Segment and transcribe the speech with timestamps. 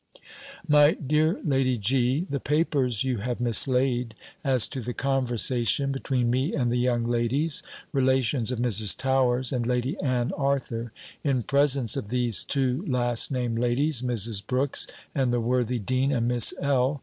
[0.67, 6.55] My dear Lady G., The papers you have mislaid, as to the conversation between me
[6.55, 7.61] and the young ladies,
[7.93, 8.97] relations of Mrs.
[8.97, 10.91] Towers, and Lady Anne Arthur,
[11.23, 14.43] in presence of these two last named ladies, Mrs.
[14.43, 16.99] Brooks, and the worthy dean, and Miss L.